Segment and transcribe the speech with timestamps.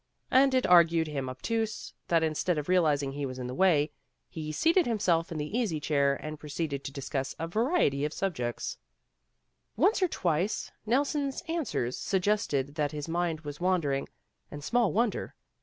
[0.31, 3.91] And it argued him obtuse, that instead of realizing he was in the way,
[4.27, 8.79] he seated himself in the easy chair, and proceeded to discuss a variety of subjects.
[9.75, 14.09] Once or twice Nelson's answers suggested that his mind was wandering,
[14.49, 15.35] and small wonder.